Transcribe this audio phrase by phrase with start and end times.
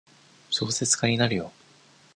[0.49, 1.51] 小説家になるよ。